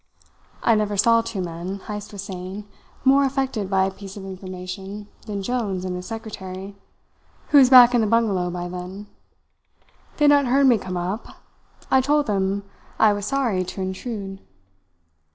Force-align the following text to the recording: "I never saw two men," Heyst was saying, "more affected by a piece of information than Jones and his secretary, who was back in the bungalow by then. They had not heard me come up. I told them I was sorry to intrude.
"I 0.63 0.73
never 0.73 0.97
saw 0.97 1.21
two 1.21 1.41
men," 1.43 1.79
Heyst 1.85 2.11
was 2.11 2.23
saying, 2.23 2.67
"more 3.05 3.23
affected 3.23 3.69
by 3.69 3.85
a 3.85 3.91
piece 3.91 4.17
of 4.17 4.25
information 4.25 5.07
than 5.27 5.43
Jones 5.43 5.85
and 5.85 5.95
his 5.95 6.07
secretary, 6.07 6.75
who 7.49 7.59
was 7.59 7.69
back 7.69 7.93
in 7.93 8.01
the 8.01 8.07
bungalow 8.07 8.49
by 8.49 8.67
then. 8.67 9.05
They 10.17 10.25
had 10.25 10.29
not 10.31 10.47
heard 10.47 10.65
me 10.65 10.79
come 10.79 10.97
up. 10.97 11.27
I 11.91 12.01
told 12.01 12.25
them 12.25 12.63
I 12.97 13.13
was 13.13 13.27
sorry 13.27 13.63
to 13.63 13.81
intrude. 13.83 14.41